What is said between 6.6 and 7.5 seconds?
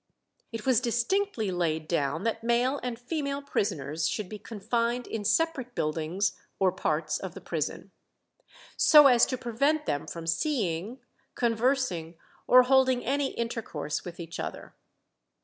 parts of the